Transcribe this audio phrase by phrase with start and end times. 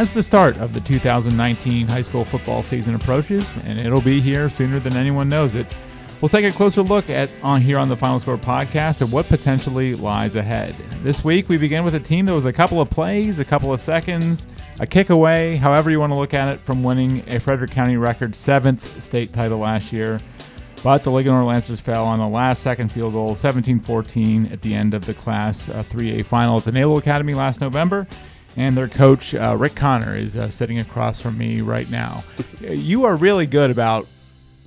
[0.00, 4.48] as the start of the 2019 high school football season approaches, and it'll be here
[4.48, 5.76] sooner than anyone knows it.
[6.22, 9.26] We'll take a closer look at on here on the Final Score podcast at what
[9.26, 10.72] potentially lies ahead.
[11.02, 13.74] This week we begin with a team that was a couple of plays, a couple
[13.74, 14.46] of seconds,
[14.78, 17.98] a kick away, however you want to look at it, from winning a Frederick County
[17.98, 20.18] record seventh state title last year.
[20.82, 24.94] But the Linganore Lancers fell on the last second field goal, 17-14, at the end
[24.94, 28.06] of the Class uh, 3A final at the Naval Academy last November.
[28.56, 32.24] And their coach, uh, Rick Conner, is uh, sitting across from me right now.
[32.60, 34.06] you are really good about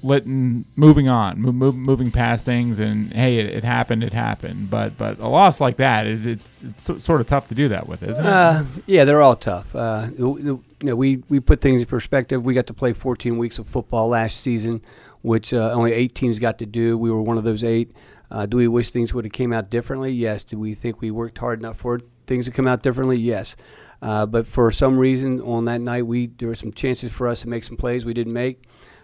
[0.04, 4.70] letting moving on, move, moving past things, and hey, it, it, happened, it happened.
[4.70, 7.88] But but a loss like that is it's it's sort of tough to do that
[7.88, 8.30] with, isn't it?
[8.30, 9.74] Uh, yeah, they're all tough.
[9.76, 12.44] Uh, you know, we we put things in perspective.
[12.44, 14.82] We got to play 14 weeks of football last season,
[15.22, 16.98] which uh, only eight teams got to do.
[16.98, 17.92] We were one of those eight.
[18.30, 20.12] Uh, do we wish things would have came out differently?
[20.12, 20.44] Yes.
[20.44, 22.02] Do we think we worked hard enough for
[22.34, 23.18] things to come out differently?
[23.18, 23.56] Yes.
[24.02, 27.42] Uh, but for some reason on that night, we there were some chances for us
[27.42, 28.64] to make some plays we didn't make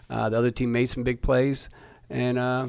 [0.09, 1.69] uh, the other team made some big plays,
[2.09, 2.67] and uh,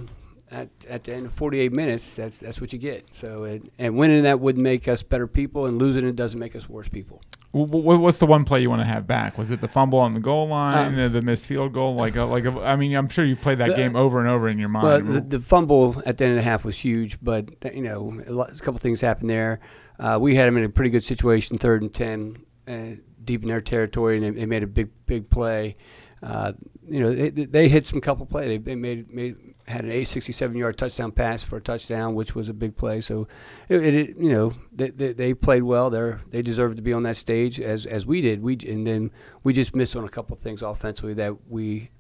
[0.51, 3.07] at, at the end of 48 minutes, that's that's what you get.
[3.13, 6.55] So it, and winning that would make us better people, and losing it doesn't make
[6.55, 7.23] us worse people.
[7.53, 9.37] What's the one play you want to have back?
[9.37, 11.97] Was it the fumble on the goal line, um, the missed field goal?
[11.97, 14.29] Like, a, like a, I mean, I'm sure you've played that the, game over and
[14.29, 14.87] over in your mind.
[14.87, 18.23] Well, the, the, fumble at the end of the half was huge, but you know,
[18.25, 19.59] a, lot, a couple things happened there.
[20.01, 23.49] Uh, we had them in a pretty good situation, third and ten, uh, deep in
[23.49, 25.77] their territory, and they, they made a big, big play.
[26.23, 26.55] Uh,
[26.89, 28.49] you know, they, they hit some couple plays.
[28.49, 32.49] They, they made made had an 867 yard touchdown pass for a touchdown, which was
[32.49, 33.01] a big play.
[33.01, 33.29] So,
[33.69, 35.91] it, it you know they, they, they, played well.
[35.91, 38.43] They they deserved to be on that stage as as we did.
[38.43, 39.11] We and then
[39.45, 41.91] we just missed on a couple things offensively that we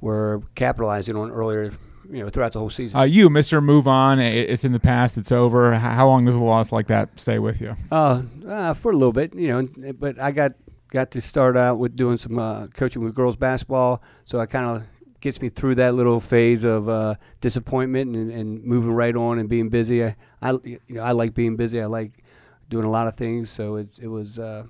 [0.00, 1.72] were capitalizing on earlier.
[2.10, 2.98] You know, throughout the whole season.
[2.98, 4.18] Uh, you, Mister, move on.
[4.18, 5.16] It's in the past.
[5.16, 5.74] It's over.
[5.74, 7.76] How long does a loss like that stay with you?
[7.90, 9.34] Uh, uh for a little bit.
[9.34, 10.52] You know, but I got
[10.90, 14.66] got to start out with doing some uh, coaching with girls basketball, so I kind
[14.66, 14.86] of
[15.20, 19.48] gets me through that little phase of uh, disappointment and, and, moving right on and
[19.48, 20.04] being busy.
[20.04, 21.80] I, I, you know, I like being busy.
[21.80, 22.24] I like
[22.68, 23.50] doing a lot of things.
[23.50, 24.64] So it, it was, uh,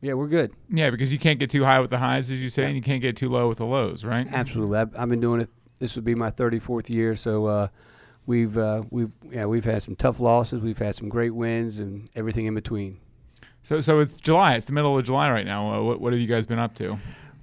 [0.00, 0.52] yeah, we're good.
[0.68, 2.68] Yeah, because you can't get too high with the highs, as you say, yeah.
[2.68, 4.26] and you can't get too low with the lows, right?
[4.30, 4.78] Absolutely.
[4.78, 5.50] I've, I've been doing it.
[5.82, 7.66] This would be my 34th year, so uh,
[8.24, 10.60] we've uh, we've yeah we've had some tough losses.
[10.60, 13.00] We've had some great wins, and everything in between.
[13.64, 14.54] So, so it's July.
[14.54, 15.72] It's the middle of July right now.
[15.72, 16.98] Uh, what, what have you guys been up to?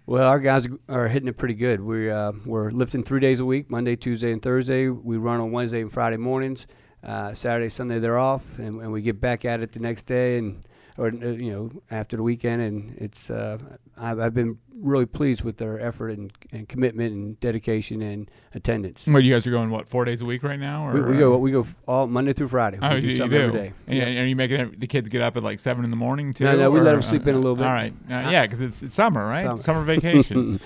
[0.05, 1.81] Well, our guys are hitting it pretty good.
[1.81, 4.87] We uh, we're lifting three days a week: Monday, Tuesday, and Thursday.
[4.87, 6.65] We run on Wednesday and Friday mornings.
[7.03, 10.37] Uh, Saturday, Sunday, they're off, and, and we get back at it the next day.
[10.37, 10.63] And
[10.99, 13.57] or uh, you know after the weekend, and it's uh,
[13.97, 19.05] I've, I've, been really pleased with their effort and, and, commitment and dedication and attendance.
[19.07, 20.91] Well, you guys are going what four days a week right now?
[20.91, 22.79] We, we, go we go all Monday through Friday.
[22.81, 23.45] Oh, we do you, something do.
[23.45, 23.73] every day.
[23.87, 24.21] And, yeah.
[24.21, 26.43] are you making the kids get up at like seven in the morning too?
[26.43, 27.65] No, no, we or, let them sleep uh, in a little bit.
[27.65, 29.45] All right, uh, yeah, because it's, it's summer, right?
[29.45, 30.59] Summer, summer vacation.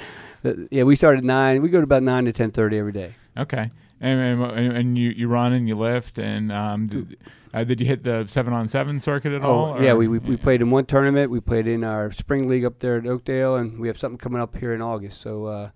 [0.72, 1.62] yeah, we start at nine.
[1.62, 3.14] We go to about nine to ten thirty every day.
[3.38, 3.70] Okay,
[4.04, 7.08] and, and, and you you run and you lift and um, do,
[7.54, 9.82] uh, did you hit the seven on seven circuit at oh, all?
[9.82, 11.30] Yeah, we, we, we played in one tournament.
[11.30, 14.42] We played in our spring league up there at Oakdale, and we have something coming
[14.42, 15.22] up here in August.
[15.22, 15.70] So uh,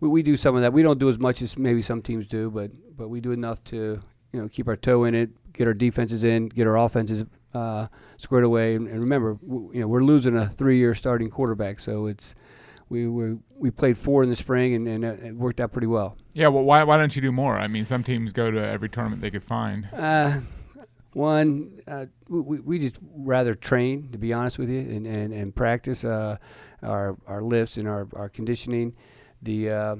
[0.00, 0.72] we, we do some of that.
[0.72, 3.62] We don't do as much as maybe some teams do, but but we do enough
[3.64, 4.00] to
[4.32, 7.88] you know keep our toe in it, get our defenses in, get our offenses uh,
[8.16, 8.74] squared away.
[8.74, 12.34] And, and remember, w- you know, we're losing a three-year starting quarterback, so it's
[12.88, 16.16] we we we played four in the spring and, and it worked out pretty well.
[16.32, 17.56] Yeah, well, why why don't you do more?
[17.56, 19.88] I mean, some teams go to every tournament they could find.
[19.92, 20.40] Uh,
[21.12, 25.54] one, uh, we, we just rather train, to be honest with you, and, and, and
[25.54, 26.36] practice uh,
[26.82, 28.94] our, our lifts and our, our conditioning.
[29.42, 29.96] The uh,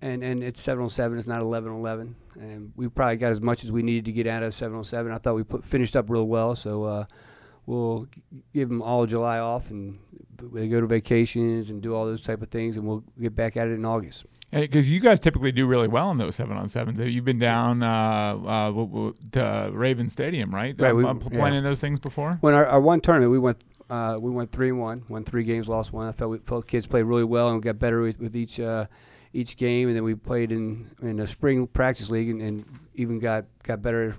[0.00, 1.18] and and it's 707.
[1.18, 4.42] It's not 1111, and we probably got as much as we needed to get out
[4.42, 5.12] of 707.
[5.12, 7.04] I thought we put finished up real well, so uh,
[7.66, 8.06] we'll
[8.52, 9.98] give them all July off, and
[10.52, 13.56] they go to vacations and do all those type of things, and we'll get back
[13.56, 14.24] at it in August.
[14.50, 17.00] Because you guys typically do really well in those seven on sevens.
[17.00, 20.74] You've been down uh, uh, to Raven Stadium, right?
[20.78, 20.92] Right.
[20.92, 21.60] Um, we, playing yeah.
[21.60, 22.38] those things before.
[22.40, 25.42] When our, our one tournament, we went uh, we went three and one, won three
[25.42, 26.08] games, lost one.
[26.08, 28.86] I felt we felt kids played really well and got better with, with each uh,
[29.32, 29.88] each game.
[29.88, 32.64] And then we played in in a spring practice league and, and
[32.94, 34.16] even got got better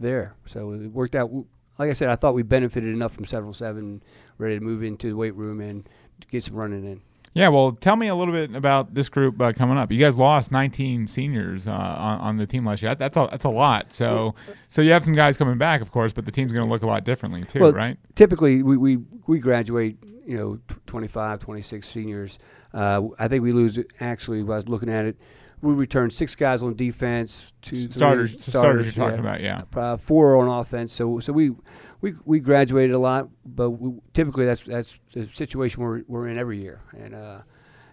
[0.00, 0.34] there.
[0.46, 1.30] So it worked out.
[1.78, 4.02] Like I said, I thought we benefited enough from several seven,
[4.38, 5.88] ready to move into the weight room and
[6.30, 7.00] get some running in.
[7.36, 9.92] Yeah, well, tell me a little bit about this group uh, coming up.
[9.92, 12.94] You guys lost 19 seniors uh, on, on, the team last year.
[12.94, 13.92] That's a, that's a lot.
[13.92, 14.34] So
[14.70, 16.82] so you have some guys coming back, of course, but the team's going to look
[16.82, 17.98] a lot differently too, well, right?
[18.14, 22.38] Typically, we, we, we graduate, you know, 25, 26 seniors.
[22.72, 23.78] Uh, I think we lose.
[24.00, 25.18] Actually, I was looking at it.
[25.62, 29.62] We returned six guys on defense, two starters, three, starters, you're talking about, yeah.
[29.74, 30.92] uh, four on offense.
[30.92, 31.52] So so we
[32.00, 36.38] we, we graduated a lot, but we, typically that's that's the situation we're, we're in
[36.38, 37.38] every year, and uh,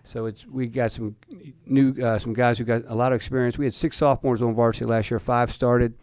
[0.03, 1.15] so it's we got some
[1.65, 3.57] new uh, some guys who got a lot of experience.
[3.57, 5.19] We had six sophomores on varsity last year.
[5.19, 5.93] Five started,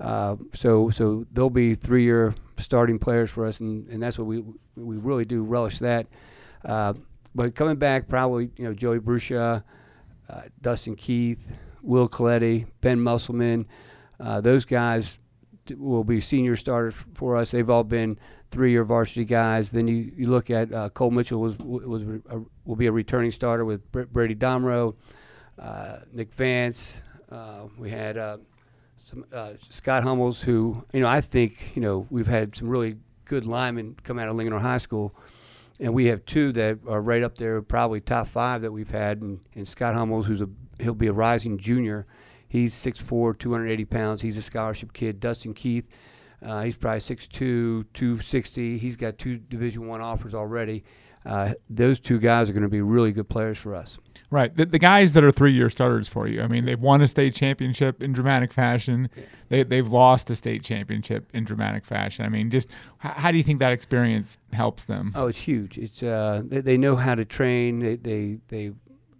[0.00, 4.26] uh, so so they'll be three year starting players for us, and, and that's what
[4.26, 4.44] we
[4.76, 6.06] we really do relish that.
[6.64, 6.92] Uh,
[7.34, 9.62] but coming back, probably you know Joey Brusha,
[10.28, 11.38] uh, Dustin Keith,
[11.82, 13.66] Will Coletti, Ben Musselman,
[14.20, 15.18] uh, those guys
[15.76, 17.50] will be senior starters for us.
[17.50, 18.18] They've all been
[18.50, 19.70] three-year varsity guys.
[19.70, 23.30] Then you, you look at uh, Cole Mitchell was was a, will be a returning
[23.30, 24.94] starter with Brady Domro,
[25.58, 27.00] uh, Nick Vance.
[27.30, 28.16] Uh, we had
[28.96, 29.24] some
[29.68, 33.96] Scott Hummels, who you know I think you know we've had some really good linemen
[34.02, 35.14] come out of Linganore High School.
[35.80, 39.20] And we have two that are right up there, probably top five that we've had.
[39.20, 40.48] And, and Scott Hummels, who's a
[40.80, 42.06] he'll be a rising junior,
[42.48, 44.22] He's 6'4", 280 pounds.
[44.22, 45.20] He's a scholarship kid.
[45.20, 45.86] Dustin Keith,
[46.42, 47.28] uh, he's probably 6'2",
[47.92, 48.78] 260.
[48.78, 50.84] He's got two Division One offers already.
[51.28, 53.98] Uh, those two guys are going to be really good players for us.
[54.30, 54.54] Right.
[54.54, 57.08] The, the guys that are three year starters for you, I mean, they've won a
[57.08, 59.08] state championship in dramatic fashion.
[59.48, 62.24] They, they've lost a state championship in dramatic fashion.
[62.24, 65.12] I mean, just how, how do you think that experience helps them?
[65.14, 65.78] Oh, it's huge.
[65.78, 67.78] It's uh, they, they know how to train.
[67.78, 68.72] They, they, they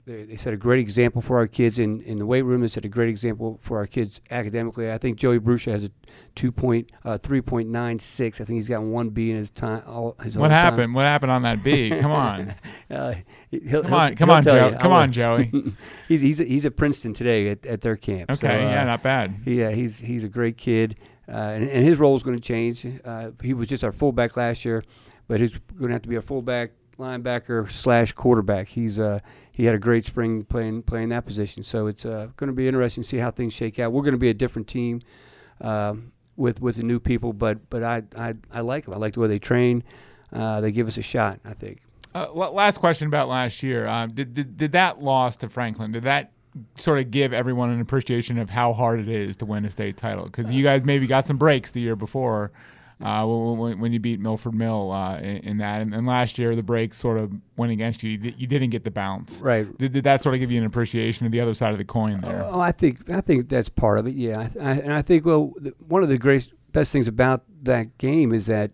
[0.09, 2.63] they, they set a great example for our kids in, in the weight room.
[2.63, 4.91] They set a great example for our kids academically.
[4.91, 5.91] I think Joey Brusha has a
[6.35, 8.41] two point uh, three point nine six.
[8.41, 9.83] I think he's got one B in his time.
[9.87, 10.81] All, his what happened?
[10.81, 10.95] Time.
[10.95, 11.91] What happened on that B?
[11.91, 12.55] Come on.
[12.91, 13.15] uh,
[13.51, 14.77] he'll, come on, he'll, come on, Joe.
[14.81, 15.53] Come on, Joey.
[16.09, 18.31] he's he's a, he's at Princeton today at, at their camp.
[18.31, 19.35] Okay, so, uh, yeah, not bad.
[19.45, 20.97] Yeah, he's he's a great kid,
[21.29, 22.87] uh, and, and, his role is going to change.
[23.05, 24.83] Uh, he was just our fullback last year,
[25.29, 28.69] but he's going to have to be a fullback linebacker slash quarterback.
[28.69, 29.21] He's uh,
[29.53, 31.63] he had a great spring playing playing that position.
[31.63, 33.93] So it's uh, going to be interesting to see how things shake out.
[33.93, 35.03] We're going to be a different team
[35.61, 38.95] um, with with the new people, but but I I, I like them.
[38.95, 39.85] I like the way they train.
[40.33, 41.41] Uh, they give us a shot.
[41.45, 41.81] I think.
[42.15, 43.87] Uh, last question about last year.
[43.87, 45.93] Um, did, did did that loss to Franklin?
[45.93, 46.33] Did that
[46.77, 49.97] sort of give everyone an appreciation of how hard it is to win a state
[49.97, 50.25] title?
[50.25, 52.51] Because you guys maybe got some breaks the year before
[53.01, 55.81] uh, when, when, you beat Milford Mill uh, in, in, that.
[55.81, 58.11] And, and, last year, the breaks sort of went against you.
[58.11, 59.41] You didn't get the bounce.
[59.41, 59.77] Right.
[59.79, 61.85] Did, did that sort of give you an appreciation of the other side of the
[61.85, 62.43] coin there?
[62.45, 64.15] Oh, I think I think that's part of it.
[64.15, 65.55] Yeah, I, I, and I think well,
[65.87, 68.73] one of the great best things about that game is that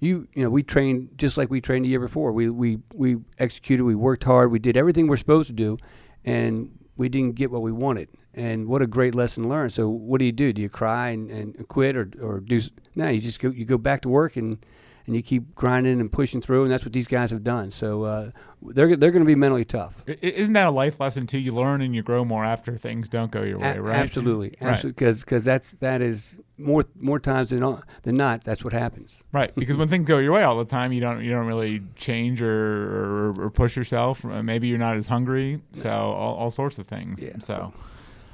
[0.00, 2.32] you you know we trained just like we trained the year before.
[2.32, 3.84] We we we executed.
[3.84, 4.50] We worked hard.
[4.50, 5.78] We did everything we're supposed to do,
[6.24, 8.08] and we didn't get what we wanted.
[8.34, 9.74] And what a great lesson learned.
[9.74, 10.52] So what do you do?
[10.52, 12.60] Do you cry and, and quit or, or do
[12.94, 13.08] no?
[13.08, 14.58] You just go you go back to work and
[15.06, 17.70] and you keep grinding and pushing through, and that's what these guys have done.
[17.70, 18.30] So uh,
[18.62, 19.94] they're they're going to be mentally tough.
[20.06, 21.38] Isn't that a life lesson too?
[21.38, 23.96] You learn and you grow more after things don't go your way, a- right?
[23.96, 24.92] Absolutely, absolutely.
[24.92, 25.26] Because right.
[25.26, 29.22] because that's that is more more times than all, than not that's what happens.
[29.32, 29.54] Right.
[29.54, 32.40] Because when things go your way all the time, you don't you don't really change
[32.40, 34.24] or or, or push yourself.
[34.24, 35.62] Maybe you're not as hungry.
[35.72, 37.22] So all, all sorts of things.
[37.22, 37.38] Yeah, so.
[37.54, 37.74] so.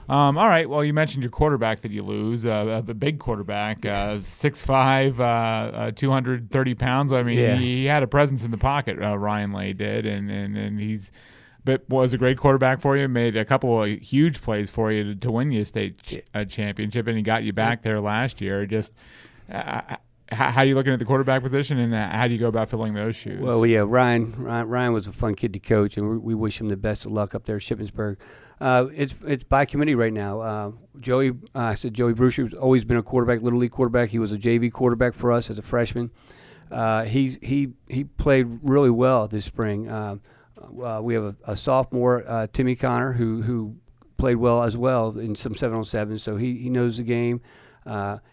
[0.08, 0.68] Um, all right.
[0.68, 5.22] Well, you mentioned your quarterback that you lose, uh, a big quarterback, uh, 6'5", uh,
[5.22, 7.12] uh, 230 pounds.
[7.12, 7.56] I mean, yeah.
[7.56, 10.80] he, he, had a presence in the pocket, uh, Ryan Lay did, and, and, and
[10.80, 11.12] he's
[11.64, 13.06] but was a great quarterback for you.
[13.08, 16.22] Made a couple of huge plays for you to, to win you a state ch-
[16.32, 18.64] a championship, and he got you back there last year.
[18.64, 18.94] Just
[19.52, 19.96] uh,
[20.30, 22.94] how, are you looking at the quarterback position, and how do you go about filling
[22.94, 23.40] those shoes?
[23.40, 26.58] Well, yeah, Ryan, Ryan, Ryan was a fun kid to coach, and we, we wish
[26.58, 28.16] him the best of luck up there at Shippensburg.
[28.60, 30.40] Uh, it's it's by committee right now.
[30.40, 34.10] Uh, Joey, uh, I said Joey has always been a quarterback, little league quarterback.
[34.10, 36.10] He was a JV quarterback for us as a freshman.
[36.70, 39.88] Uh, he he he played really well this spring.
[39.88, 40.16] Uh,
[41.00, 43.76] we have a, a sophomore, Timmy Conner, who who
[44.16, 46.18] played well as well in some seven on seven.
[46.18, 47.40] So he, he knows the game.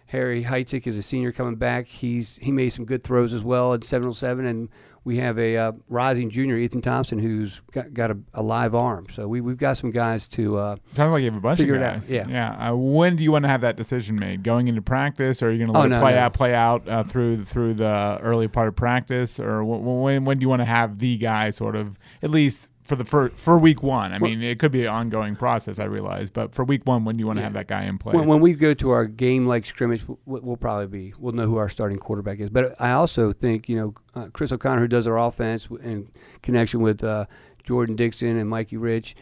[0.07, 1.88] Harry Heitzik is a senior coming back.
[1.88, 4.69] He's he made some good throws as well at seven on seven, and
[5.05, 9.05] we have a uh, rising junior, Ethan Thompson, who's got, got a, a, live arm.
[9.12, 10.57] So we, we've got some guys to.
[10.57, 12.12] Uh, Sounds like you have a bunch of guys.
[12.12, 12.27] Yeah.
[12.27, 12.71] Yeah.
[12.71, 14.41] Uh, when do you want to have that decision made?
[14.41, 16.19] Going into practice, or are you going to let oh, it play no.
[16.19, 20.43] out, play out uh, through through the early part of practice, or when when do
[20.43, 23.81] you want to have the guy sort of at least for the for, for week
[23.83, 24.13] one.
[24.13, 25.79] I mean, it could be an ongoing process.
[25.79, 27.45] I realize, but for week one, when you want to yeah.
[27.45, 28.15] have that guy in place?
[28.15, 31.47] When, when we go to our game like scrimmage, we'll, we'll, probably be we'll know
[31.47, 32.49] who our starting quarterback is.
[32.49, 36.09] But I also think you know uh, Chris O'Connor, who does our offense in
[36.43, 37.25] connection with uh,
[37.63, 39.15] Jordan Dixon and Mikey Rich,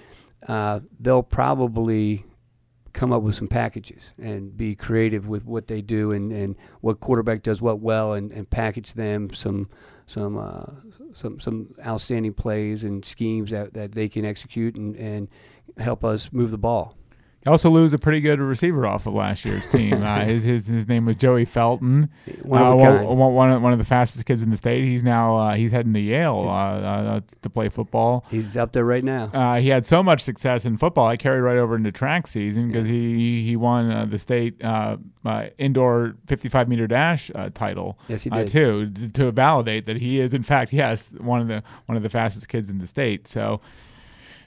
[0.48, 2.25] uh, they'll probably
[2.91, 7.00] come up with some packages and be creative with what they do and, and what
[7.00, 9.67] quarterback does what well and, and package them some
[10.05, 10.65] some uh,
[11.13, 15.27] some some outstanding plays and schemes that, that they can execute and, and
[15.77, 16.96] help us move the ball.
[17.46, 19.94] Also lose a pretty good receiver off of last year's team.
[20.04, 22.10] uh, his, his his name was Joey Felton.
[22.44, 24.84] One uh, of a one, one- of, one of the fastest kids in the state.
[24.86, 28.26] He's now uh, he's heading to Yale uh, uh, to play football.
[28.32, 29.26] He's up there right now.
[29.34, 31.08] Uh, he had so much success in football.
[31.08, 34.98] I carried right over into track season because he he won uh, the state uh,
[35.26, 38.00] uh, indoor 55 meter dash uh, title.
[38.08, 38.48] Yes, he uh, did.
[38.48, 42.04] too to, to validate that he is in fact yes one of the one of
[42.04, 43.28] the fastest kids in the state.
[43.28, 43.60] So.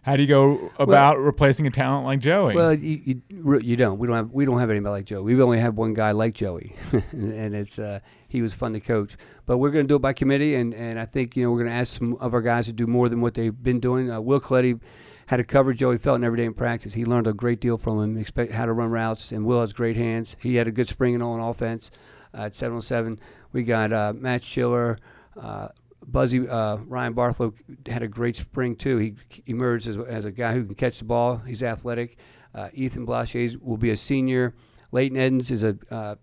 [0.07, 2.55] How do you go about replacing a talent like Joey?
[2.55, 3.99] Well, you, you you don't.
[3.99, 5.23] We don't have we don't have anybody like Joey.
[5.23, 6.77] We've only had one guy like Joey,
[7.11, 7.99] and it's uh,
[8.29, 9.17] he was fun to coach.
[9.47, 11.59] But we're going to do it by committee, and, and I think you know we're
[11.59, 14.09] going to ask some of our guys to do more than what they've been doing.
[14.09, 14.79] Uh, Will Coletti
[15.27, 16.95] had to cover Joey Felton every day in practice.
[16.95, 19.73] He learned a great deal from him, expect how to run routes, and Will has
[19.73, 20.37] great hands.
[20.39, 21.91] He had a good spring and all on offense.
[22.33, 23.19] Uh, at 707,
[23.53, 25.01] we got uh, Matt Schiller.
[25.37, 25.67] Uh,
[26.07, 27.53] Buzzy uh, Ryan Barthlow
[27.87, 28.97] had a great spring too.
[28.99, 29.15] He
[29.47, 31.39] emerged as, as a guy who can catch the ball.
[31.39, 32.17] He's athletic.
[32.55, 34.55] Uh, Ethan Blaches will be a senior.
[34.93, 36.15] Leighton Edens is a uh,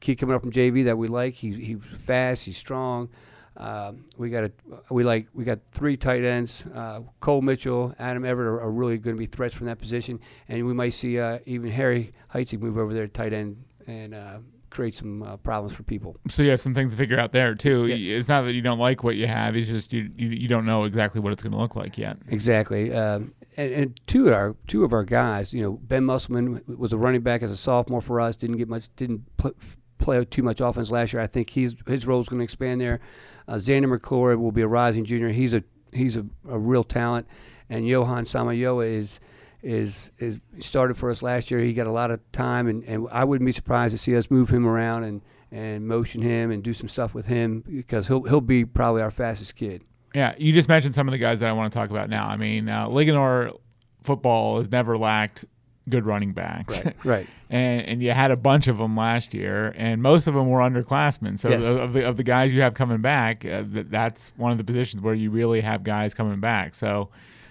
[0.00, 1.34] kid coming up from JV that we like.
[1.34, 2.44] He's he's fast.
[2.44, 3.08] He's strong.
[3.56, 4.52] Um, we got a
[4.90, 6.64] we like we got three tight ends.
[6.74, 10.20] Uh, Cole Mitchell, Adam Everett are, are really going to be threats from that position,
[10.48, 14.38] and we might see uh, even Harry Heitzig move over there tight end and uh,
[14.70, 16.16] create some uh, problems for people.
[16.28, 17.86] so you have some things to figure out there too.
[17.86, 18.16] Yeah.
[18.18, 20.66] It's not that you don't like what you have; it's just you you, you don't
[20.66, 22.18] know exactly what it's going to look like yet.
[22.28, 22.92] Exactly.
[22.92, 26.92] Um, and, and two of our two of our guys, you know, Ben Musselman was
[26.92, 28.36] a running back as a sophomore for us.
[28.36, 29.54] Didn't get much, didn't pl-
[29.98, 31.22] play too much offense last year.
[31.22, 33.00] I think he's his role is going to expand there.
[33.48, 35.30] Uh, Xander McClure will be a rising junior.
[35.30, 37.26] He's a he's a, a real talent.
[37.68, 39.18] And Johan Samayoa is
[39.66, 41.58] is is started for us last year.
[41.60, 44.30] He got a lot of time, and, and I wouldn't be surprised to see us
[44.30, 45.20] move him around and,
[45.50, 49.10] and motion him and do some stuff with him because he'll he'll be probably our
[49.10, 49.82] fastest kid.
[50.14, 52.28] Yeah, you just mentioned some of the guys that I want to talk about now.
[52.28, 53.58] I mean, uh, Linganore
[54.04, 55.44] football has never lacked
[55.88, 56.84] good running backs.
[56.84, 56.96] Right.
[57.04, 57.26] Right.
[57.50, 60.60] and and you had a bunch of them last year, and most of them were
[60.60, 61.38] underclassmen.
[61.40, 61.64] So Yes.
[61.64, 64.64] of the of the guys you have coming back, uh, th- that's one of the
[64.64, 66.76] positions where you really have guys coming back.
[66.76, 67.08] So.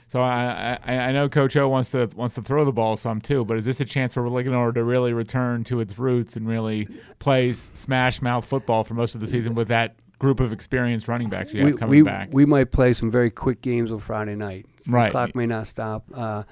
[0.08, 3.20] So I, I I know Coach O wants to wants to throw the ball some
[3.22, 6.48] too, but is this a chance for Linganore to really return to its roots and
[6.48, 6.88] really
[7.20, 11.30] play smash mouth football for most of the season with that group of experienced running
[11.30, 12.30] backs you have we, coming we, back?
[12.32, 14.66] we might play some very quick games on Friday night.
[14.86, 15.12] The Right.
[15.12, 16.06] clock may not stop.
[16.14, 16.44] Uh,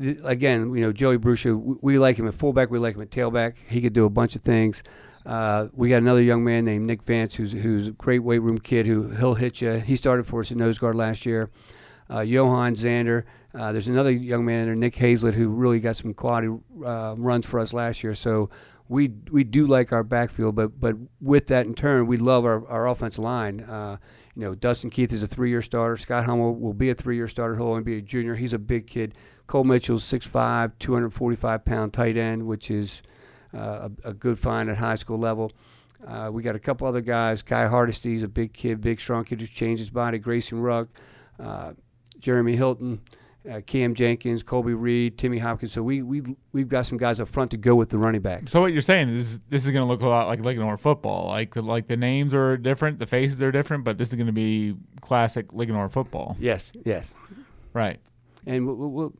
[0.00, 2.70] th- again, you know, Joey Brucia, we, we like him at fullback.
[2.70, 3.54] We like him at tailback.
[3.66, 4.82] He could do a bunch of things.
[5.26, 8.58] Uh, we got another young man named Nick Vance, who's who's a great weight room
[8.58, 9.72] kid who he'll hit you.
[9.72, 11.50] He started for us at nose guard last year.
[12.12, 13.24] Uh, Johan Zander.
[13.54, 16.48] Uh, there's another young man in there, Nick Hazlett, who really got some quality
[16.84, 18.14] uh, runs for us last year.
[18.14, 18.50] So
[18.88, 22.66] we we do like our backfield, but but with that in turn, we love our,
[22.68, 23.60] our offensive line.
[23.60, 23.98] Uh,
[24.34, 25.96] you know, Dustin Keith is a three-year starter.
[25.96, 27.56] Scott Hummel will be a three-year starter.
[27.56, 28.34] He'll only be a junior.
[28.34, 29.14] He's a big kid.
[29.46, 33.02] Cole Mitchell's 6'5", 245-pound tight end, which is
[33.52, 35.50] uh, a, a good find at high school level.
[36.06, 37.42] Uh, we got a couple other guys.
[37.42, 40.18] Kai Hardesty's a big kid, big, strong kid who's changed his body.
[40.18, 40.88] Grayson Ruck,
[42.20, 43.00] Jeremy Hilton,
[43.50, 45.72] uh, Cam Jenkins, Colby Reed, Timmy Hopkins.
[45.72, 46.22] So we we
[46.52, 48.52] we've got some guys up front to go with the running backs.
[48.52, 51.28] So what you're saying is this is going to look a lot like Linganore football.
[51.28, 54.26] Like the, like the names are different, the faces are different, but this is going
[54.26, 56.36] to be classic Linganore football.
[56.38, 57.14] Yes, yes.
[57.72, 57.98] Right.
[58.46, 59.12] And we'll, we'll, we'll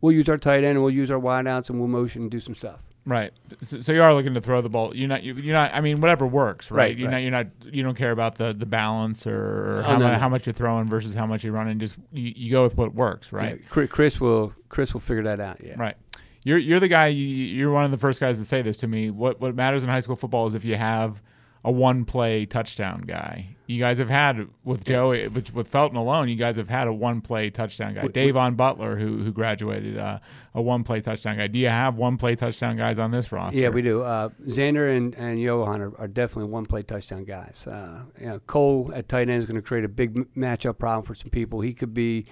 [0.00, 2.40] we'll use our tight end and we'll use our wideouts and we'll motion and do
[2.40, 2.80] some stuff.
[3.06, 3.32] Right.
[3.62, 4.94] So, so you are looking to throw the ball.
[4.94, 5.22] You're not.
[5.22, 5.72] You, you're not.
[5.74, 6.70] I mean, whatever works.
[6.70, 6.78] Right.
[6.90, 7.14] Right, You're right.
[7.14, 7.22] not.
[7.22, 7.74] You're not.
[7.74, 10.18] You don't care about the, the balance or, Oh, how, no, mu- no.
[10.18, 11.78] how much you're throwing versus how much you're running.
[11.78, 13.32] Just you, you go with what works.
[13.32, 13.58] Right.
[13.60, 15.64] Yeah, Chris- Chris will Chris will figure that out.
[15.64, 15.74] Yeah.
[15.78, 15.96] Right.
[16.44, 17.06] You're you're the guy.
[17.08, 19.10] You, you're one of the first guys to say this to me.
[19.10, 21.20] What what matters in high school football is if you have
[21.64, 23.56] a one play touchdown guy.
[23.66, 26.28] You guys have had with Joey with, with Felton alone.
[26.28, 28.08] You guys have had a one play touchdown guy.
[28.08, 30.18] Davon Butler, who who graduated, uh,
[30.54, 31.46] a one play touchdown guy.
[31.46, 33.60] Do you have one play touchdown guys on this roster?
[33.60, 34.02] Yeah, we do.
[34.02, 37.64] Uh, Xander and, and Johan are, are definitely one play touchdown guys.
[37.66, 40.78] Uh, you know, Cole at tight end is going to create a big m- matchup
[40.78, 41.60] problem for some people.
[41.60, 42.26] He could be,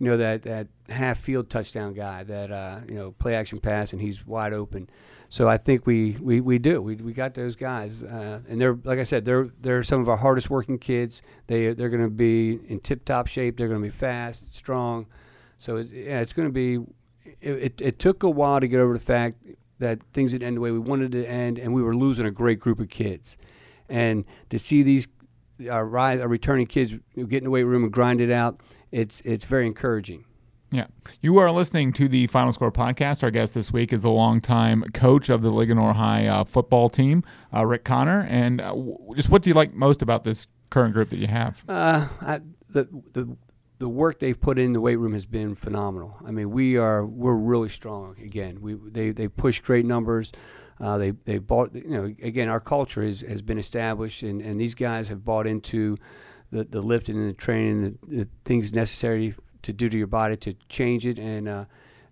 [0.00, 3.92] you know, that, that half field touchdown guy that, uh, you know, play action pass
[3.92, 4.90] and he's wide open.
[5.30, 6.82] So I think we, we, we do.
[6.82, 8.02] We, we got those guys.
[8.02, 11.22] Uh, and they're, like I said, they're, they're some of our hardest working kids.
[11.46, 13.56] They, they're going to be in tip top shape.
[13.56, 15.06] They're going to be fast, strong.
[15.56, 16.80] So, it, yeah, it's going to be
[17.40, 19.36] it, it, it took a while to get over the fact
[19.78, 22.30] that things didn't end the way we wanted to end, and we were losing a
[22.30, 23.38] great group of kids.
[23.88, 25.08] And to see these
[25.70, 28.60] our, rise, our returning kids get in the weight room and grind it out,
[28.90, 30.24] it's it's very encouraging.
[30.72, 30.86] Yeah.
[31.20, 33.24] You are listening to the Final Score podcast.
[33.24, 37.24] Our guest this week is the longtime coach of the Linganore High uh, football team,
[37.52, 38.24] uh, Rick Conner.
[38.30, 41.26] And uh, w- just what do you like most about this current group that you
[41.26, 41.64] have?
[41.68, 43.36] Uh, I, the the
[43.80, 46.16] the work they've put in the weight room has been phenomenal.
[46.24, 48.60] I mean, we are we're really strong again.
[48.60, 50.30] We they they push great numbers.
[50.78, 54.60] Uh, they they bought you know again our culture is, has been established and, and
[54.60, 55.98] these guys have bought into
[56.52, 60.36] the, the lifting and the training the, the things necessary to do to your body
[60.38, 61.64] to change it and uh,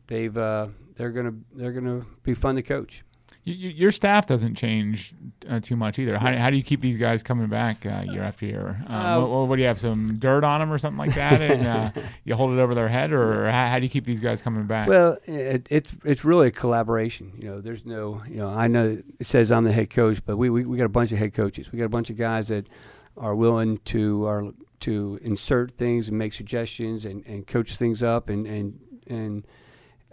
[0.07, 3.02] they've uh, they're gonna they're gonna be fun to coach.
[3.45, 5.14] You, your staff doesn't change
[5.49, 6.19] uh, too much either.
[6.19, 8.83] How, how do you keep these guys coming back uh, year after year?
[8.88, 9.78] Um, uh, what, what, do you have?
[9.78, 11.90] Some dirt on them or something like that, and uh,
[12.25, 14.67] you hold it over their head, or how, how, do you keep these guys coming
[14.67, 14.88] back?
[14.88, 17.33] Well, it, it's it's really a collaboration.
[17.38, 20.37] You know, there's no you know I know it says I'm the head coach, but
[20.37, 21.73] we, we, we got a bunch of head coaches.
[21.73, 22.67] We got a bunch of guys that
[23.17, 28.28] are willing to are to insert things and make suggestions and, and coach things up
[28.28, 29.47] and and and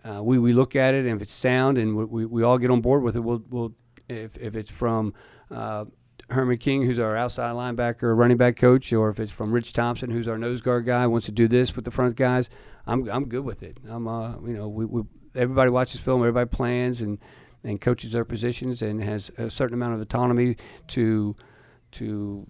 [0.04, 2.60] uh, we, we look at it and if it's sound and we, we, we, all
[2.60, 3.74] get on board with it, we'll, we'll
[4.08, 5.16] if, if it's from
[5.50, 5.84] uh,
[6.30, 10.12] Herman King, who's our outside linebacker, running back coach, or if it's from Rich Thompson,
[10.12, 12.50] who's our nose guard guy, wants to do this with the front guys,
[12.88, 13.78] I'm, I'm good with it.
[13.88, 15.04] I'm uh, you know we, we
[15.36, 17.20] everybody watches film, everybody plans and
[17.64, 20.56] and coaches their positions and has a certain amount of autonomy
[20.90, 21.36] to
[21.94, 22.48] to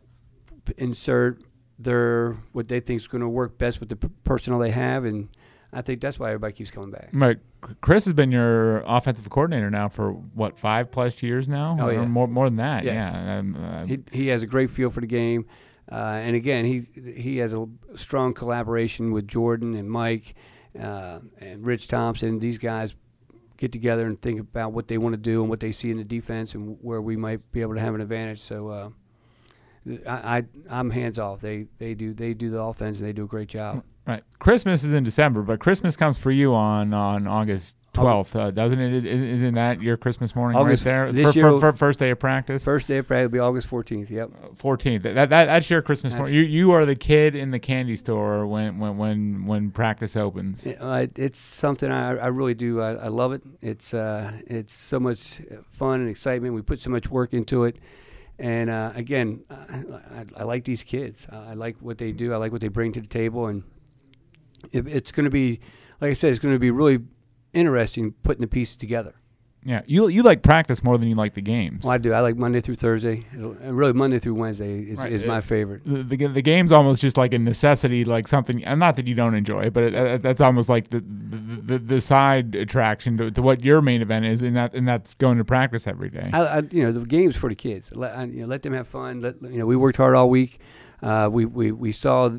[0.78, 1.42] insert
[1.78, 5.30] their what they think is going to work best with the personnel they have and
[5.76, 7.10] I think that's why everybody keeps coming back.
[7.12, 7.38] Right.
[7.82, 12.06] Chris has been your offensive coordinator now for what five plus years now, oh, yeah.
[12.06, 12.86] more more than that.
[12.86, 13.12] Yes.
[13.14, 15.46] Yeah, uh, he he has a great feel for the game,
[15.92, 20.36] uh, and again he he has a strong collaboration with Jordan and Mike
[20.80, 22.40] uh, and Rich Thompson.
[22.40, 22.96] These guys
[23.58, 25.98] get together and think about what they want to do and what they see in
[25.98, 28.42] the defense and where we might be able to have an advantage.
[28.42, 28.94] So.
[29.88, 31.42] Uh, I, I am hands off.
[31.42, 33.84] They they do they do the offense and they do a great job.
[34.08, 34.24] Right.
[34.38, 38.80] Christmas is in December, but Christmas comes for you on on August twelfth, uh, doesn't
[38.80, 39.06] it?
[39.06, 41.12] Isn't that your Christmas morning August, right there?
[41.12, 42.64] This for, year, for, for, first day of practice.
[42.64, 44.12] First day of practice will be August fourteenth.
[44.12, 44.32] Yep.
[44.32, 45.04] Uh, fourteenth.
[45.04, 46.36] That, that that's your Christmas morning.
[46.36, 50.68] You you are the kid in the candy store when when when, when practice opens.
[50.68, 52.82] Uh, it's something I, I really do.
[52.82, 53.42] I, I love it.
[53.62, 56.54] It's uh it's so much fun and excitement.
[56.54, 57.78] We put so much work into it.
[58.38, 61.26] And uh, again, I, I, like these kids.
[61.32, 62.34] I like what they do.
[62.34, 63.64] I like what they bring to the table, and
[64.72, 65.62] it, it's going to be,
[66.02, 67.00] like I said, it's going to be really
[67.54, 69.16] interesting putting the pieces together.
[69.68, 71.84] Yeah, you you like practice more than you like the games.
[71.84, 72.14] Well, I do.
[72.14, 73.26] I like Monday through Thursday.
[73.32, 75.12] and Really, Monday through Wednesday is, right.
[75.12, 75.82] is my favorite.
[75.84, 78.64] The, the, the game's almost just like a necessity, like something.
[78.64, 81.80] And not that you don't enjoy it, but it, uh, that's almost like the, the
[81.80, 85.40] the, side attraction to, to, what your main event is, and that and that's going
[85.40, 86.30] to practice every day.
[86.32, 87.90] I, I you know, the game's for the kids.
[87.92, 89.22] Let I, you know, let them have fun.
[89.22, 90.60] Let you know, we worked hard all week.
[91.02, 92.30] Uh, we we we saw.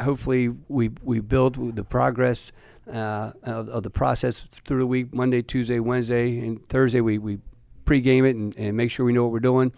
[0.00, 2.52] Hopefully, we we built the progress
[2.90, 7.00] uh, of, of, the process through the week Monday, Tuesday, Wednesday, and Thursday.
[7.00, 7.38] We, we
[7.84, 9.72] pregame it and, and make sure we know what we're doing,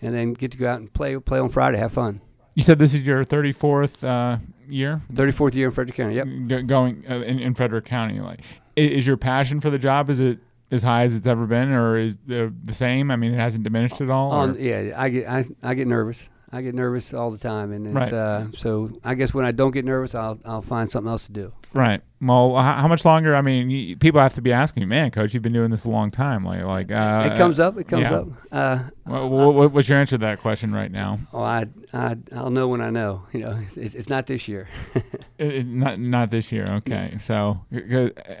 [0.00, 2.20] and then get to go out and play play on Friday, have fun.
[2.54, 5.02] You said this is your 34th uh, year?
[5.12, 6.26] 34th year in Frederick County, yep.
[6.26, 8.20] G- going uh, in, in Frederick County.
[8.20, 8.40] Like,
[8.76, 10.38] is your passion for the job, is it
[10.70, 13.10] as high as it's ever been, or is it the same?
[13.10, 14.32] I mean, it hasn't diminished at all?
[14.32, 16.30] Um, yeah, I get, I, I get nervous.
[16.54, 18.12] I get nervous all the time, and it's, right.
[18.12, 21.32] uh, so I guess when I don't get nervous, I'll I'll find something else to
[21.32, 21.52] do.
[21.72, 22.00] Right.
[22.26, 23.34] Well, how, much longer?
[23.34, 25.90] I mean, you, people have to be asking, man, coach, you've been doing this a
[25.90, 26.44] long time.
[26.44, 27.76] Like, like uh, it comes up.
[27.76, 28.16] It comes yeah.
[28.16, 28.28] up.
[28.50, 31.18] Uh, well, what, what's your answer to that question right now?
[31.32, 33.24] Oh, I, I, I'll know when I know.
[33.32, 34.68] You know, it's, it's not this year.
[35.38, 36.66] it, not, not this year.
[36.68, 37.16] Okay.
[37.18, 37.60] So,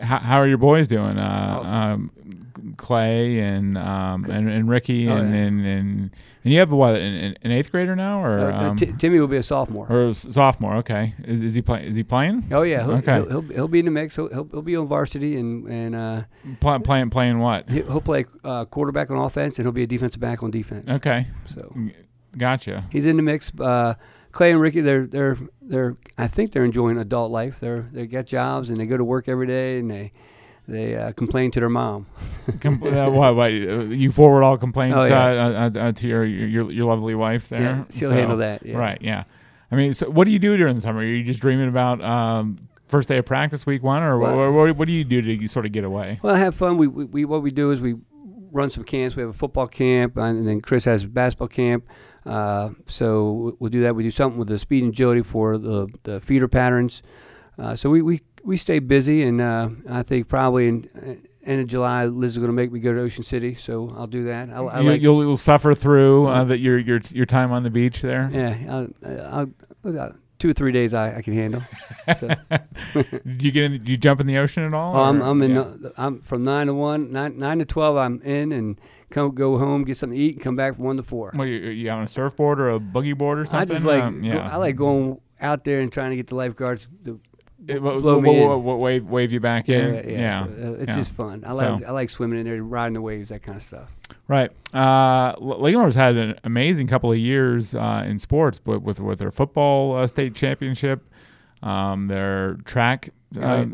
[0.00, 1.18] how, how are your boys doing?
[1.18, 1.66] Uh, oh.
[1.66, 2.10] um,
[2.76, 5.40] Clay and um, and, and Ricky oh, and, yeah.
[5.40, 6.10] and, and
[6.44, 9.18] and you have what an, an eighth grader now, or uh, uh um, t- Timmy
[9.18, 9.90] will be a sophomore.
[9.90, 11.14] Or sophomore, okay.
[11.24, 11.86] Is, is he playing?
[11.86, 12.44] Is he playing?
[12.52, 13.16] Oh yeah, he'll, okay.
[13.16, 14.16] He'll, he'll, he'll, be in the mix.
[14.16, 16.22] He'll, he'll, he'll be on varsity and and uh,
[16.60, 17.68] Play, playing playing what?
[17.68, 20.88] He'll play uh, quarterback on offense, and he'll be a defensive back on defense.
[20.88, 21.74] Okay, so
[22.38, 22.84] gotcha.
[22.90, 23.52] He's in the mix.
[23.58, 23.94] Uh,
[24.32, 25.96] Clay and Ricky, they're they're they're.
[26.16, 27.60] I think they're enjoying adult life.
[27.60, 30.12] They're they get jobs and they go to work every day and they
[30.66, 32.06] they uh, complain to their mom.
[32.60, 35.24] Com- uh, what, what, you forward all complaints oh, yeah.
[35.24, 37.60] uh, uh, uh to your, your your lovely wife there.
[37.60, 38.64] Yeah, she'll so, handle that.
[38.64, 38.76] Yeah.
[38.76, 38.98] Right.
[39.00, 39.24] Yeah.
[39.70, 41.00] I mean, so what do you do during the summer?
[41.00, 42.56] Are you just dreaming about um,
[42.94, 45.48] first day of practice, week one, or well, what, what, what, do you do to
[45.48, 46.20] sort of get away?
[46.22, 46.76] Well, I have fun.
[46.78, 47.96] We, we, we what we do is we
[48.52, 49.16] run some camps.
[49.16, 51.88] We have a football camp, and then Chris has a basketball camp.
[52.24, 53.96] Uh, so we'll do that.
[53.96, 57.02] We do something with the speed and agility for the the feeder patterns.
[57.58, 61.62] Uh, so we, we we stay busy, and uh, I think probably in uh, end
[61.62, 64.24] of July, Liz is going to make me go to Ocean City, so I'll do
[64.24, 64.50] that.
[64.50, 67.64] I, I you, like, you'll, you'll, suffer through uh, that your your your time on
[67.64, 68.30] the beach there.
[68.32, 69.50] Yeah, I'll,
[69.84, 71.62] I'll, two or three days I, I can handle.
[72.18, 72.28] So.
[72.92, 73.72] did you get in?
[73.72, 74.94] Did you jump in the ocean at all?
[74.94, 75.54] Oh, I'm, I'm in.
[75.54, 75.88] Yeah.
[75.96, 77.96] I'm from nine to one, nine, nine to twelve.
[77.96, 78.78] I'm in and
[79.08, 81.32] come go home, get something to eat, and come back from one to four.
[81.34, 83.58] Well, you, you on a surfboard or a boogie board or something?
[83.58, 84.02] I just like.
[84.02, 84.46] Um, yeah.
[84.46, 87.18] I like going out there and trying to get the lifeguards to
[87.68, 88.48] It- blow me w- in.
[88.58, 89.94] w- wave wave you back in.
[89.94, 90.44] Yeah, yeah.
[90.44, 90.96] so, uh, it's yeah.
[90.96, 91.44] just fun.
[91.46, 93.90] I So- like I like swimming in there, riding the waves, that kind of stuff.
[94.28, 94.50] Right.
[94.74, 99.30] Uh, L- had an amazing couple of years uh, in sports, but with with their
[99.32, 101.02] football uh, state championship,
[101.62, 103.64] um, their track uh,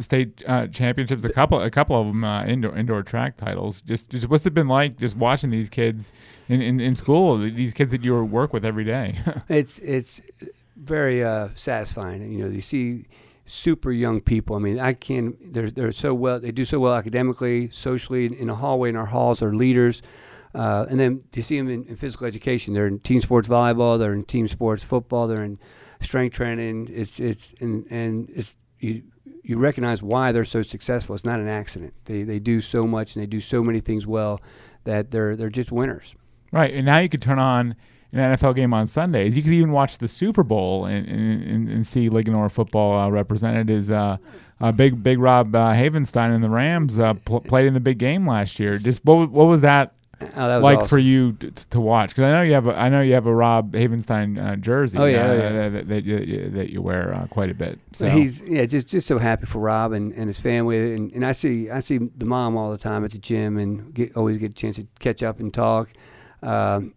[0.00, 3.82] state uh, championships, a couple a couple of them uh, indoor indoor track titles.
[3.82, 6.12] Just just what's it been like just watching these kids
[6.48, 7.36] in, in, in school?
[7.38, 9.16] These kids that you work with every day.
[9.48, 10.22] It's it's
[10.76, 12.32] very uh, satisfying.
[12.32, 13.04] You know, you see
[13.50, 14.54] super young people.
[14.54, 15.36] I mean, I can.
[15.40, 16.38] They're they're so well.
[16.40, 18.26] They do so well academically, socially.
[18.26, 20.02] In the hallway, in our halls, they're leaders.
[20.54, 23.98] Uh, and then to see them in, in physical education, they're in team sports volleyball,
[23.98, 25.58] they're in team sports football, they're in
[26.00, 26.88] strength training.
[26.92, 29.02] It's it's and and it's you
[29.42, 31.14] you recognize why they're so successful.
[31.14, 31.92] It's not an accident.
[32.04, 34.40] They they do so much and they do so many things well
[34.84, 36.14] that they're they're just winners.
[36.52, 37.76] Right, and now you could turn on
[38.12, 39.36] an NFL game on Sundays.
[39.36, 43.70] You could even watch the Super Bowl and and, and see Linganore football uh, represented.
[43.70, 44.16] Is uh,
[44.60, 47.98] uh, big Big Rob uh, Havenstein and the Rams uh, pl- played in the big
[47.98, 48.76] game last year.
[48.78, 49.92] Just what was- what was that
[50.36, 50.88] Oh, that was like awesome.
[50.88, 52.10] for you to, to watch?
[52.10, 54.98] Because I know you have a, I know you have a Rob Havenstein uh, jersey.
[54.98, 55.48] Oh, yeah, uh, oh, yeah.
[55.50, 57.78] That, that, that you, that you wear uh, quite a bit.
[57.92, 61.24] So he's yeah, just just so happy for Rob and, and his family, and, and
[61.24, 64.36] I see I see the mom all the time at the gym, and get, always
[64.36, 65.88] get a chance to catch up and talk.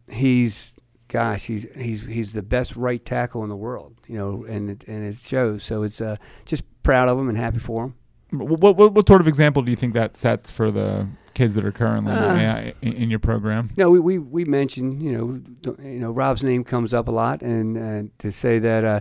[0.10, 0.73] He's
[1.14, 4.84] gosh, he's he's he's the best right tackle in the world, you know, and it,
[4.88, 5.64] and it shows.
[5.64, 7.94] So it's uh, just proud of him and happy for him.
[8.32, 11.66] what, what what sort of example do you think that sets for the kids that
[11.66, 13.70] are currently Uh, uh, in, in your program?
[13.78, 17.42] No, we, we, we mentioned, you know, you know, Rob's name comes up a lot,
[17.42, 19.00] and, and to say that, uh,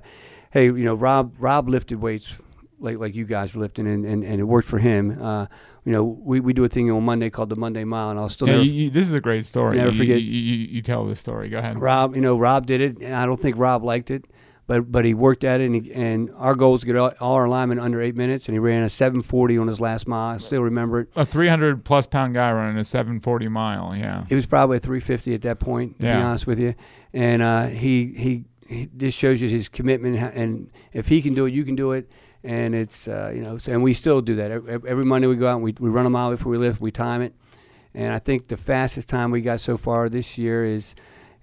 [0.50, 2.34] hey, you know, Rob Rob lifted weights
[2.82, 5.18] like like you guys were lifting, and, and, and it worked for him.
[5.22, 5.46] Uh,
[5.84, 8.28] you know, we, we do a thing on Monday called the Monday Mile, and I'll
[8.28, 9.76] still Yeah, never, you, you, this is a great story.
[9.78, 11.48] Never You- forget- You, you, you tell this story.
[11.48, 11.80] Go ahead.
[11.80, 14.24] Rob, you know, Rob did it, and I don't think Rob liked it,
[14.68, 17.12] but but he worked at it, and, he, and our goal was to get all,
[17.20, 20.34] all our linemen under eight minutes, and he ran a 740 on his last mile.
[20.34, 21.08] I still remember it.
[21.16, 23.96] A 300 plus pound guy running a 740 mile.
[23.96, 24.24] Yeah.
[24.28, 26.16] It was probably a 350 at that point, to Yeah.
[26.18, 26.74] be honest with you.
[27.12, 31.44] And uh, he, he he this shows you his commitment, and if he can do
[31.46, 32.08] it, you can do it.
[32.44, 35.28] And it's uh, you know, so, and we still do that every, every Monday.
[35.28, 36.80] We go out and we, we run a mile before we lift.
[36.80, 37.34] We time it,
[37.94, 40.94] and I think the fastest time we got so far this year is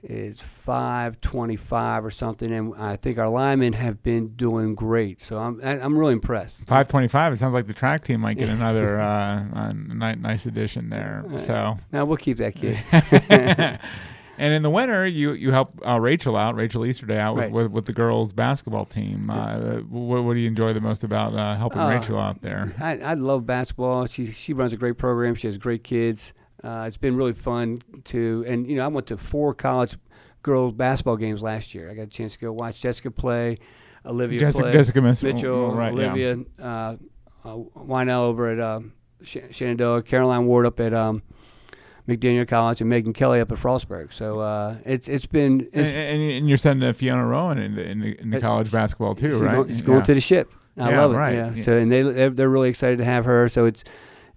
[0.04, 2.52] is 525 or something.
[2.52, 5.22] And I think our linemen have been doing great.
[5.22, 6.58] So I'm I- I'm really impressed.
[6.60, 7.34] 525.
[7.34, 11.24] It sounds like the track team might get another uh, nice addition there.
[11.38, 11.78] So.
[11.92, 12.78] Now we'll keep that kid.
[14.40, 17.52] and in the winter, you you help uh, Rachel out, Rachel Easterday out with, Right.
[17.52, 19.30] with, with the girls basketball team.
[19.30, 22.74] Uh, what, what do you enjoy the most about uh, helping Uh, Rachel out there?
[22.80, 24.06] I, I love basketball.
[24.08, 25.36] She she runs a great program.
[25.36, 26.34] She has great kids.
[26.64, 29.98] Uh, it's been really fun to and you know I went to four college
[30.42, 31.90] girls basketball games last year.
[31.90, 33.60] I got a chance to go watch Jessica play,
[34.06, 36.06] Olivia Jessica, play, Jessica Miss- Mitchell, right, yeah.
[36.12, 36.96] Olivia, uh,
[37.46, 41.24] uh, Wynell over at um, Sh- Shenandoah, Caroline Ward up at um,
[42.10, 44.12] McDaniel College, and Megan Kelly up at Frostburg.
[44.14, 47.90] So uh, it's it's been And, it's, and, and you're sending Fiona Rowan in the
[47.90, 49.56] into It- college basketball too, right?
[49.56, 50.04] Going, she's going Yeah.
[50.06, 50.52] to the ship.
[50.78, 51.18] I Yeah, love it.
[51.18, 51.36] right.
[51.36, 51.54] Yeah.
[51.54, 51.64] Yeah.
[51.64, 53.50] So and they they're, really excited to have her.
[53.50, 53.84] So it's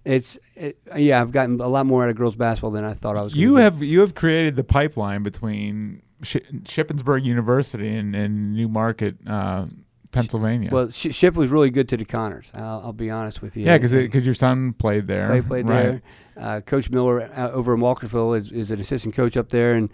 [0.05, 1.21] it's it, yeah.
[1.21, 3.33] I've gotten a lot more out of girls basketball than I thought I was.
[3.33, 9.65] You have you have created the pipeline between Sh- Shippensburg University and, and Newmarket, uh,
[10.13, 10.69] Pennsylvania.
[10.71, 12.49] Well, Sh- Ship was really good to the Conners.
[12.53, 13.65] I'll, I'll be honest with you.
[13.65, 15.27] yeah, because your son played there.
[15.27, 15.83] Clay played right.
[15.83, 16.01] there.
[16.37, 19.89] Uh, coach Miller uh, over in Walkersville is, is an assistant coach up there, and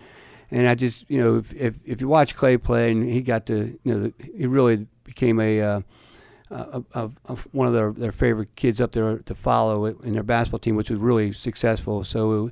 [0.52, 3.46] and I just you know if if, if you watch Clay play and he got
[3.48, 5.62] to you know he really became a.
[5.62, 5.82] Uh,
[6.52, 10.24] uh, of, of one of their, their favorite kids up there to follow in their
[10.24, 12.04] basketball team, which was really successful.
[12.04, 12.50] So,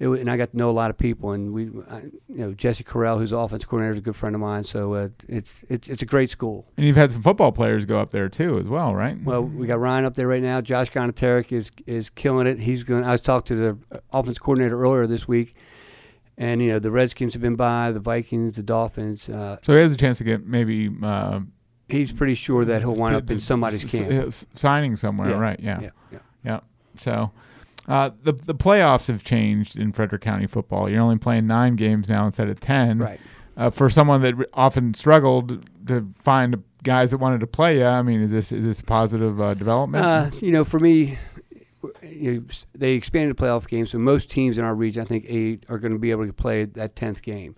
[0.00, 2.52] it, and I got to know a lot of people, and we, I, you know,
[2.52, 4.64] Jesse Carell, who's the offensive coordinator, is a good friend of mine.
[4.64, 6.66] So uh, it's it's it's a great school.
[6.76, 9.16] And you've had some football players go up there too, as well, right?
[9.22, 10.60] Well, we got Ryan up there right now.
[10.60, 12.58] Josh Gonateric is is killing it.
[12.60, 13.04] He's going.
[13.04, 15.54] I was talking to the offense coordinator earlier this week,
[16.36, 19.28] and you know the Redskins have been by, the Vikings, the Dolphins.
[19.28, 20.90] Uh, so he has a chance to get maybe.
[21.02, 21.40] Uh,
[21.88, 24.10] he's pretty sure that he'll wind up in somebody's camp.
[24.10, 25.60] s- signing somewhere, Yeah, right?
[25.60, 25.80] Yeah.
[25.82, 26.18] yeah, yeah.
[26.44, 26.60] Yeah.
[26.98, 27.30] So
[27.88, 30.88] uh, the the playoffs have changed in Frederick County football.
[30.88, 32.98] You're only playing nine games now instead of ten.
[32.98, 33.20] Right.
[33.56, 38.02] Uh, for someone that often struggled to find guys that wanted to play you, I
[38.02, 40.04] mean, is this is this positive uh, development?
[40.04, 41.18] Uh, you know, for me,
[42.02, 42.44] you know,
[42.74, 45.78] they expanded the playoff game, so most teams in our region, I think eight, are
[45.78, 47.54] going to be able to play that tenth game.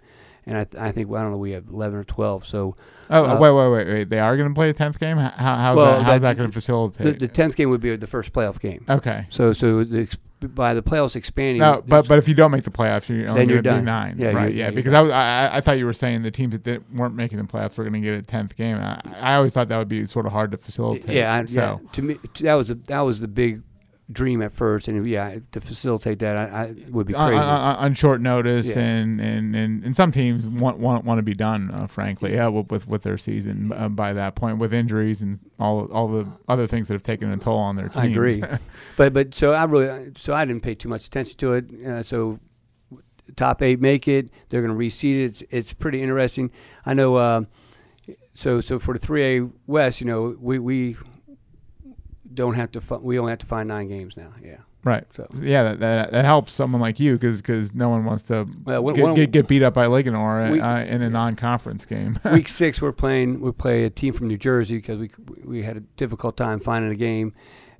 [0.48, 2.46] And I, I think well, I don't know, we have eleven or twelve.
[2.46, 2.76] So
[3.10, 4.08] oh, uh, wait, wait, wait, wait!
[4.10, 5.16] They are going to play a tenth game.
[5.16, 6.02] How, how's Well, that?
[6.02, 7.18] How's that- that going to facilitate?
[7.18, 8.84] the tenth game would be the first playoff game.
[8.88, 9.26] okay.
[9.30, 10.08] So so the
[10.40, 11.60] by the playoffs expanding.
[11.62, 13.84] No, but but if you don't make the playoffs, you're only Then you're gonna be
[13.84, 13.84] done.
[13.86, 14.16] nine.
[14.18, 14.54] Yeah, right?
[14.54, 17.38] Yeah, because I, I I thought you were saying the teams that didn't- weren't making
[17.38, 18.76] the playoffs were going to get a tenth game.
[18.76, 21.08] I, I always thought that would be sort of hard to facilitate.
[21.16, 21.54] yeah, I, so.
[21.82, 21.90] yeah.
[21.90, 23.62] To me, that was a, that was the big
[24.12, 27.34] dream at first, and yeah, to facilitate that, I, I would be crazy.
[27.34, 28.78] on, on short notice, Yeah.
[28.80, 32.46] and, and, and, and some teams want want, want to be done, uh, frankly, yeah,
[32.48, 36.26] with, with with their season uh, by that point, with injuries and all all the
[36.48, 37.96] other things that have taken a toll on their teams.
[37.96, 38.42] I agree.
[38.96, 41.64] but but so I really so I didn't pay too much attention to it.
[41.84, 42.38] Uh, so
[43.34, 44.30] top eight make it.
[44.48, 45.24] They're going to reseed it.
[45.24, 46.52] It's, it's pretty interesting.
[46.84, 47.16] I know.
[47.16, 47.42] Uh,
[48.34, 50.96] so so for the three A West, you know, we we
[52.34, 52.80] don't have to.
[52.80, 54.32] Fi- we only have to find nine games now.
[54.42, 54.56] Yeah.
[54.84, 55.04] right.
[55.14, 58.46] So Yeah, that, that, that helps someone like you because because no one wants to
[58.64, 61.84] Well, one- get, one- get, get beat up by Linganore We- uh, in a non-conference
[61.86, 62.18] game.
[62.32, 63.40] week six, we're playing.
[63.40, 65.10] We play a team from New Jersey because we
[65.44, 67.32] we had a difficult time finding a game,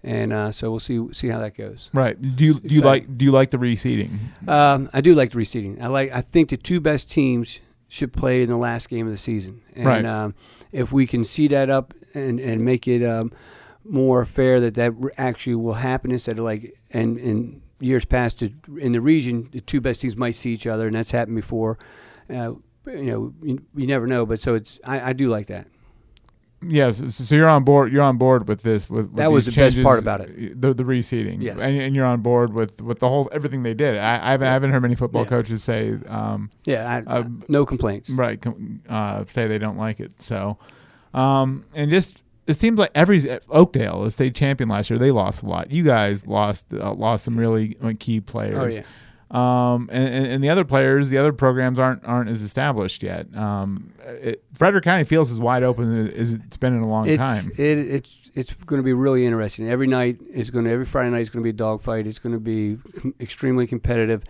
[0.03, 1.91] and uh, so we'll see see how that goes.
[1.93, 2.21] right.
[2.21, 4.19] Do you do you like do you like the reseeding?
[4.49, 5.81] Um, I do like the reseeding.
[5.83, 6.13] I like.
[6.13, 9.63] I think the two best teams should play in the last game of the season,
[9.77, 10.05] and Right.
[10.05, 10.35] um,
[10.73, 13.31] if we can see that up and and make it um,
[13.89, 18.51] more fair that that actually will happen instead of like and in years past to,
[18.79, 21.79] in the region the two best teams might see each other and that's happened before.
[22.29, 22.55] Uh,
[22.87, 25.67] you know, you, you never know, but so it's I, I do like that.
[26.67, 27.93] Yes, so, so you're on board.
[27.93, 28.89] You're on board with this.
[28.89, 30.61] With, with That was the best part about it.
[30.61, 31.43] The the reseeding.
[31.43, 31.59] Yes.
[31.59, 33.99] and, and you're on board with, with the whole everything they did.
[33.99, 35.29] I, I haven't I haven't heard many football Yeah.
[35.29, 38.09] coaches say um, Yeah, I, Uh, no complaints.
[38.09, 38.43] right
[38.89, 40.21] uh, say they don't like it.
[40.23, 40.57] So,
[41.13, 45.43] um, and just it seems like every Oakdale, the state champion last year, they lost
[45.43, 45.71] a lot.
[45.71, 48.77] You guys lost uh, lost some really key players.
[48.77, 48.85] Oh yeah.
[49.29, 53.27] Um, and, and, and the other players, the other programs aren't aren't as established yet.
[53.37, 57.21] Um, it, Frederick County feels as wide open as it's been in a long it's,
[57.21, 57.51] time.
[57.59, 59.69] It, it's it's going to be really interesting.
[59.69, 62.07] Every night is going to every Friday night is going to be a dogfight.
[62.07, 64.23] It's going to be com- extremely competitive.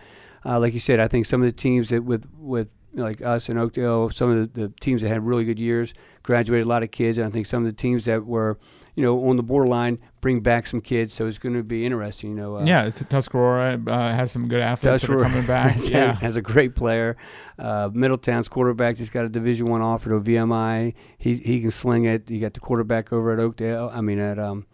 [0.43, 3.49] Uh, like you said, I think some of the teams that with with like us
[3.49, 5.93] in Oakdale, some of the, the teams that had really good years
[6.27, 8.59] graduated a lot of kids, and I think some of the teams that were
[8.95, 11.13] you know on the borderline bring back some kids.
[11.13, 12.31] So it's going to be interesting.
[12.31, 15.71] You know, uh, yeah, Tuscarora uh, has some good athletes that are coming back.
[15.77, 17.15] has, yeah, has a great player.
[17.57, 20.93] Uh, Middletown's quarterback just got a Division One offer to VMI.
[21.17, 22.29] He he can sling it.
[22.29, 23.89] You got the quarterback over at Oakdale.
[23.91, 24.67] I mean at um,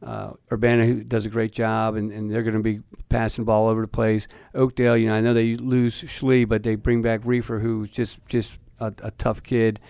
[0.00, 3.66] uh, Urbana who does a great job, and, and they're going to be passing ball
[3.66, 4.28] over the place.
[4.54, 8.18] Oakdale, you know, I know they lose Schlee, but they bring back Reefer, who's just
[8.28, 9.80] just a, a tough kid.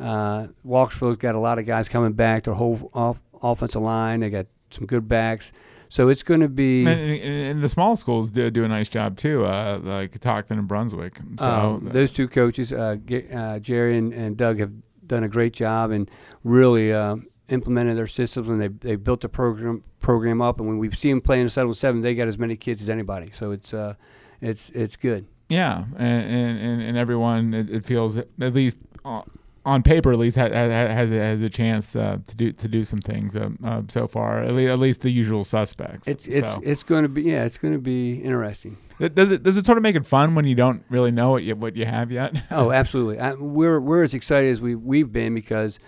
[0.00, 2.44] Uh, Walkersville's got a lot of guys coming back.
[2.44, 5.52] Their whole off, offensive line, they got some good backs.
[5.90, 6.84] So it's going to be.
[6.86, 10.58] and, and, and the small schools do, do a nice job too, uh, like Catoctin
[10.58, 11.18] and Brunswick.
[11.38, 12.96] So Um, those two coaches, uh,
[13.34, 14.72] uh, Jerry and, and Doug, have
[15.06, 16.10] done a great job and
[16.44, 17.16] really uh,
[17.48, 20.60] implemented their systems, and they they built the program program up.
[20.60, 22.90] And when we see them playing in Settle Seven, they got as many kids as
[22.90, 23.30] anybody.
[23.34, 23.94] So it's uh,
[24.42, 25.24] it's it's good.
[25.48, 29.22] Yeah, and and, and, and everyone it, it feels at least uh,
[29.64, 33.00] on paper at least has has, has a chance uh, to do to do some
[33.00, 34.42] things um, uh, so far.
[34.42, 36.08] At least, at least the usual suspects.
[36.08, 38.76] It's it's So, it's going to be yeah, it's going to be interesting.
[38.98, 41.42] does it does it sort of make it fun when you don't really know what
[41.42, 42.42] you what you have yet?
[42.50, 43.18] Oh, absolutely.
[43.18, 45.78] I, we're we're as excited as we we've been because.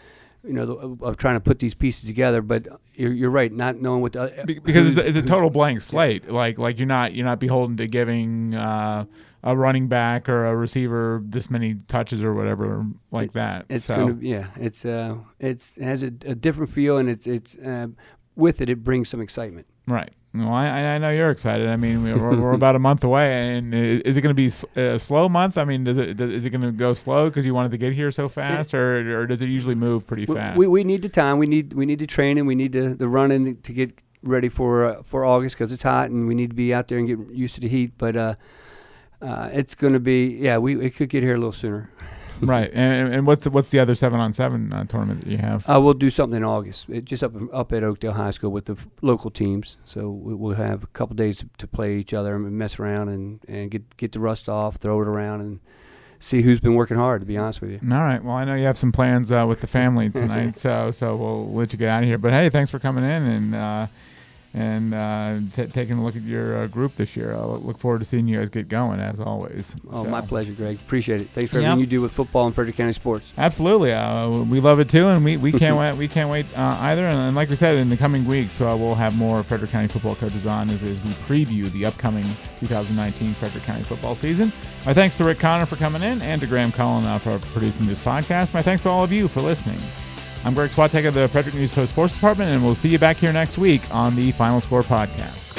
[0.43, 3.53] You know, the, of trying to put these pieces together, but you're, you're right.
[3.53, 6.31] Not knowing what the, Be- because it's, a- it's a total blank slate.
[6.31, 9.05] Like like you're not you're not beholden to giving uh,
[9.43, 13.67] a running back or a receiver this many touches or whatever like that.
[13.69, 14.47] It's so, gonna yeah.
[14.57, 17.89] It's uh it's it has a, a different feel and it's it's uh,
[18.35, 19.67] with it it brings some excitement.
[19.87, 20.13] Right.
[20.33, 21.69] Well, I, I know you're excited.
[21.69, 24.97] I mean, we're, we're about a month away, and is it going to be a
[24.99, 25.59] slow month?
[25.59, 27.79] I mean, does it does, is it going to go slow because you wanted to
[27.79, 30.57] get here so fast, or or does it usually move pretty We, fast?
[30.57, 31.39] we, we need the time.
[31.39, 32.47] We need we need the training.
[32.47, 36.11] We need the the running to get ready for uh, for August because it's hot
[36.11, 37.95] and we need to be out there and get used to the heat.
[37.99, 38.35] But uh,
[39.21, 40.59] uh, it's going to be yeah.
[40.59, 41.91] We it could get here a little sooner.
[42.47, 42.71] right.
[42.73, 45.69] And, and what's the, what's the other seven on seven uh, tournament that you have?
[45.69, 48.67] Uh, we'll do something in August, it, just up up at Oakdale High School with
[48.67, 49.77] the f- local teams.
[49.85, 53.09] So we, we'll have a couple days to, to play each other and mess around
[53.09, 55.61] and, and get get the rust off, throw it around, and
[56.19, 57.21] see who's been working hard.
[57.23, 57.81] To be honest with you.
[57.83, 58.23] All right.
[58.23, 61.53] Well, I know you have some plans uh, with the family tonight, so so we'll
[61.53, 62.19] let you get out of here.
[62.19, 63.87] But hey, thanks for coming in and uh,
[64.53, 67.35] and uh, t- taking a look at your uh, group this year.
[67.35, 69.77] I look forward to seeing you guys get going as always.
[69.93, 70.81] Oh, So- my pleasure, Greg.
[70.81, 71.31] Appreciate it.
[71.31, 71.65] Thanks for Yep.
[71.67, 73.33] everything you do with football and Frederick County sports.
[73.39, 75.95] Absolutely, uh, we love it too, and we, we can't wait.
[75.97, 77.07] We can't wait uh, either.
[77.07, 79.89] And, and like we said, in the coming weeks, uh, we'll have more Frederick County
[79.89, 82.25] football coaches on as, as we preview the upcoming
[82.61, 84.53] 2019 Frederick County football season.
[84.85, 87.87] My thanks to Rick Conner for coming in, and to Graham Cullen uh, for producing
[87.87, 88.53] this podcast.
[88.55, 89.79] My thanks to all of you for listening.
[90.43, 93.19] I'm Greg Swatek of the Frederick News Post Sports Department, and we'll see you back
[93.19, 95.50] here next week on the Final Score podcast.